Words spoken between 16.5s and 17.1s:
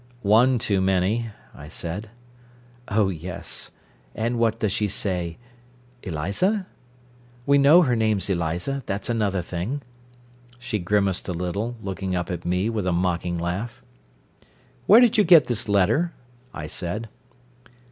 I said.